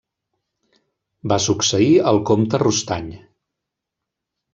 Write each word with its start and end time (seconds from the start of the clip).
Va 1.33 1.37
succeir 1.47 1.91
al 2.13 2.19
comte 2.31 2.61
Rostany. 2.65 3.13